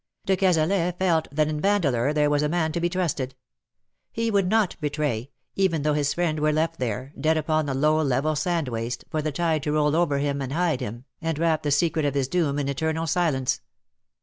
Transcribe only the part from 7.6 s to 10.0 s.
the low level sand waste, for the tide to roll